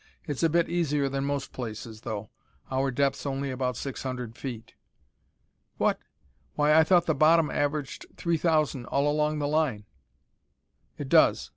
[0.25, 2.31] It's a bit easier than most places, though:
[2.71, 4.73] our depth's only about six hundred feet."
[5.77, 5.99] "What!
[6.55, 9.85] Why, I thought the bottom averaged three thousand all along the line."
[10.97, 11.49] "It does.